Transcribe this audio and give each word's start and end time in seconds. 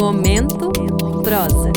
Momento 0.00 0.70
prosa. 1.22 1.72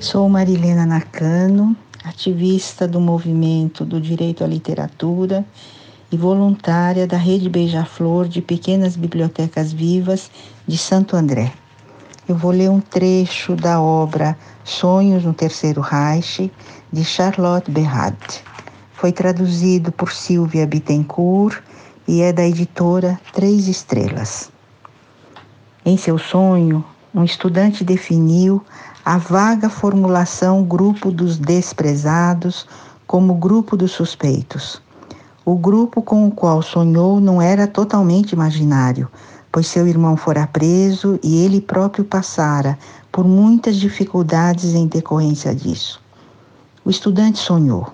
Sou 0.00 0.28
Marilena 0.28 0.84
Nakano, 0.86 1.76
ativista 2.04 2.88
do 2.88 3.00
movimento 3.00 3.84
do 3.84 4.00
direito 4.00 4.42
à 4.42 4.46
literatura 4.46 5.44
e 6.10 6.16
voluntária 6.16 7.06
da 7.06 7.16
Rede 7.16 7.48
Beija-Flor 7.48 8.26
de 8.26 8.42
Pequenas 8.42 8.96
Bibliotecas 8.96 9.72
Vivas 9.72 10.30
de 10.66 10.76
Santo 10.76 11.14
André. 11.16 11.52
Eu 12.28 12.36
vou 12.36 12.50
ler 12.50 12.70
um 12.70 12.80
trecho 12.80 13.54
da 13.54 13.80
obra 13.80 14.36
Sonhos 14.64 15.24
no 15.24 15.34
Terceiro 15.34 15.80
Reich, 15.80 16.50
de 16.92 17.04
Charlotte 17.04 17.70
Berrad. 17.70 18.16
Foi 19.00 19.12
traduzido 19.12 19.90
por 19.90 20.12
Silvia 20.12 20.66
Bittencourt 20.66 21.62
e 22.06 22.20
é 22.20 22.34
da 22.34 22.46
editora 22.46 23.18
Três 23.32 23.66
Estrelas. 23.66 24.50
Em 25.86 25.96
seu 25.96 26.18
sonho, 26.18 26.84
um 27.14 27.24
estudante 27.24 27.82
definiu 27.82 28.62
a 29.02 29.16
vaga 29.16 29.70
formulação 29.70 30.62
grupo 30.62 31.10
dos 31.10 31.38
desprezados 31.38 32.66
como 33.06 33.32
grupo 33.36 33.74
dos 33.74 33.92
suspeitos. 33.92 34.82
O 35.46 35.56
grupo 35.56 36.02
com 36.02 36.28
o 36.28 36.30
qual 36.30 36.60
sonhou 36.60 37.18
não 37.22 37.40
era 37.40 37.66
totalmente 37.66 38.32
imaginário, 38.32 39.08
pois 39.50 39.66
seu 39.66 39.86
irmão 39.86 40.14
fora 40.14 40.46
preso 40.46 41.18
e 41.22 41.42
ele 41.42 41.62
próprio 41.62 42.04
passara 42.04 42.78
por 43.10 43.26
muitas 43.26 43.76
dificuldades 43.76 44.74
em 44.74 44.86
decorrência 44.86 45.54
disso. 45.54 46.02
O 46.84 46.90
estudante 46.90 47.38
sonhou. 47.38 47.90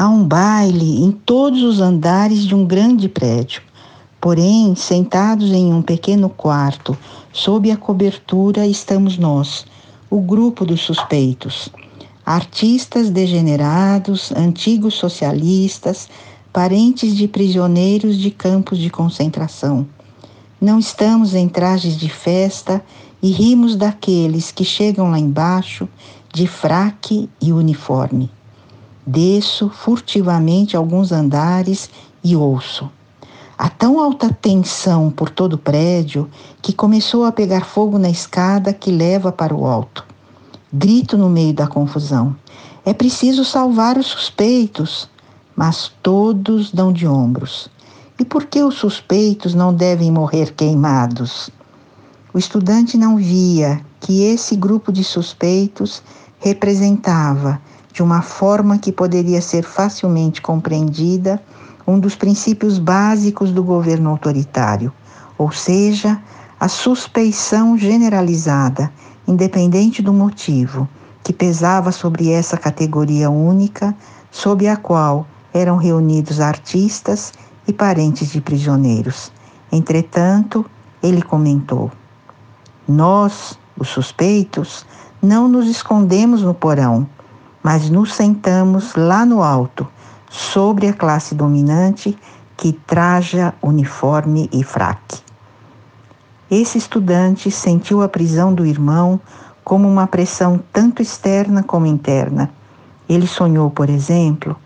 Há 0.00 0.08
um 0.08 0.22
baile 0.22 1.02
em 1.02 1.10
todos 1.10 1.60
os 1.64 1.80
andares 1.80 2.46
de 2.46 2.54
um 2.54 2.64
grande 2.64 3.08
prédio. 3.08 3.60
Porém, 4.20 4.76
sentados 4.76 5.50
em 5.50 5.74
um 5.74 5.82
pequeno 5.82 6.28
quarto, 6.28 6.96
sob 7.32 7.68
a 7.68 7.76
cobertura, 7.76 8.64
estamos 8.64 9.18
nós, 9.18 9.66
o 10.08 10.20
grupo 10.20 10.64
dos 10.64 10.82
suspeitos. 10.82 11.68
Artistas 12.24 13.10
degenerados, 13.10 14.30
antigos 14.30 14.94
socialistas, 14.94 16.08
parentes 16.52 17.16
de 17.16 17.26
prisioneiros 17.26 18.16
de 18.16 18.30
campos 18.30 18.78
de 18.78 18.90
concentração. 18.90 19.84
Não 20.60 20.78
estamos 20.78 21.34
em 21.34 21.48
trajes 21.48 21.98
de 21.98 22.08
festa 22.08 22.80
e 23.20 23.32
rimos 23.32 23.74
daqueles 23.74 24.52
que 24.52 24.64
chegam 24.64 25.10
lá 25.10 25.18
embaixo 25.18 25.88
de 26.32 26.46
fraque 26.46 27.28
e 27.42 27.52
uniforme. 27.52 28.30
Desço 29.10 29.70
furtivamente 29.70 30.76
alguns 30.76 31.12
andares 31.12 31.88
e 32.22 32.36
ouço. 32.36 32.90
Há 33.56 33.70
tão 33.70 33.98
alta 33.98 34.30
tensão 34.30 35.10
por 35.10 35.30
todo 35.30 35.54
o 35.54 35.58
prédio 35.58 36.28
que 36.60 36.74
começou 36.74 37.24
a 37.24 37.32
pegar 37.32 37.64
fogo 37.64 37.98
na 37.98 38.10
escada 38.10 38.70
que 38.70 38.90
leva 38.90 39.32
para 39.32 39.54
o 39.54 39.64
alto. 39.64 40.04
Grito 40.70 41.16
no 41.16 41.30
meio 41.30 41.54
da 41.54 41.66
confusão. 41.66 42.36
É 42.84 42.92
preciso 42.92 43.46
salvar 43.46 43.96
os 43.96 44.08
suspeitos, 44.08 45.08
mas 45.56 45.90
todos 46.02 46.70
dão 46.70 46.92
de 46.92 47.06
ombros. 47.06 47.70
E 48.20 48.26
por 48.26 48.44
que 48.44 48.62
os 48.62 48.74
suspeitos 48.74 49.54
não 49.54 49.72
devem 49.72 50.12
morrer 50.12 50.52
queimados? 50.52 51.48
O 52.34 52.38
estudante 52.38 52.98
não 52.98 53.16
via 53.16 53.80
que 54.00 54.24
esse 54.24 54.54
grupo 54.54 54.92
de 54.92 55.02
suspeitos 55.02 56.02
representava, 56.38 57.58
de 57.98 58.02
uma 58.04 58.22
forma 58.22 58.78
que 58.78 58.92
poderia 58.92 59.42
ser 59.42 59.64
facilmente 59.64 60.40
compreendida, 60.40 61.42
um 61.84 61.98
dos 61.98 62.14
princípios 62.14 62.78
básicos 62.78 63.50
do 63.50 63.60
governo 63.64 64.08
autoritário, 64.08 64.92
ou 65.36 65.50
seja, 65.50 66.16
a 66.60 66.68
suspeição 66.68 67.76
generalizada, 67.76 68.92
independente 69.26 70.00
do 70.00 70.12
motivo, 70.12 70.88
que 71.24 71.32
pesava 71.32 71.90
sobre 71.90 72.30
essa 72.30 72.56
categoria 72.56 73.30
única, 73.30 73.92
sob 74.30 74.68
a 74.68 74.76
qual 74.76 75.26
eram 75.52 75.76
reunidos 75.76 76.38
artistas 76.38 77.32
e 77.66 77.72
parentes 77.72 78.30
de 78.30 78.40
prisioneiros. 78.40 79.32
Entretanto, 79.72 80.64
ele 81.02 81.20
comentou: 81.20 81.90
nós, 82.86 83.58
os 83.76 83.88
suspeitos, 83.88 84.86
não 85.20 85.48
nos 85.48 85.66
escondemos 85.66 86.42
no 86.42 86.54
porão, 86.54 87.04
mas 87.68 87.90
nos 87.90 88.14
sentamos 88.14 88.94
lá 88.94 89.26
no 89.26 89.42
alto, 89.42 89.86
sobre 90.30 90.88
a 90.88 90.92
classe 90.94 91.34
dominante 91.34 92.18
que 92.56 92.72
traja 92.72 93.52
uniforme 93.60 94.48
e 94.50 94.64
fraque. 94.64 95.20
Esse 96.50 96.78
estudante 96.78 97.50
sentiu 97.50 98.00
a 98.00 98.08
prisão 98.08 98.54
do 98.54 98.64
irmão 98.64 99.20
como 99.62 99.86
uma 99.86 100.06
pressão 100.06 100.58
tanto 100.72 101.02
externa 101.02 101.62
como 101.62 101.84
interna. 101.84 102.50
Ele 103.06 103.26
sonhou, 103.26 103.68
por 103.68 103.90
exemplo, 103.90 104.56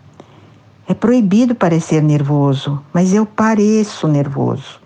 é 0.87 0.93
proibido 0.93 1.53
parecer 1.53 2.01
nervoso, 2.01 2.81
mas 2.93 3.13
eu 3.13 3.25
pareço 3.25 4.07
nervoso. 4.07 4.79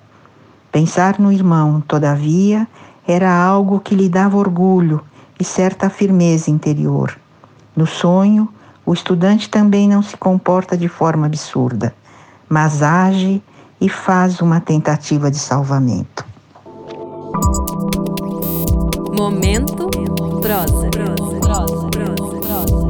Pensar 0.72 1.20
no 1.20 1.32
irmão, 1.32 1.82
todavia, 1.82 2.68
era 3.08 3.32
algo 3.32 3.80
que 3.80 3.94
lhe 3.94 4.10
dava 4.10 4.38
orgulho 4.38 5.04
e 5.40 5.44
certa 5.44 5.88
firmeza 5.88 6.50
interior. 6.50 7.16
No 7.78 7.86
sonho, 7.86 8.50
o 8.84 8.92
estudante 8.92 9.48
também 9.48 9.88
não 9.88 10.02
se 10.02 10.18
comporta 10.18 10.76
de 10.76 10.88
forma 10.88 11.28
absurda, 11.28 11.94
mas 12.50 12.82
age 12.82 13.40
e 13.80 13.88
faz 13.88 14.42
uma 14.42 14.60
tentativa 14.60 15.30
de 15.30 15.38
salvamento. 15.38 16.26
Momento 19.16 19.90
prosa. 20.42 20.90
prosa. 20.90 21.40
prosa. 21.40 21.90
prosa. 21.90 22.87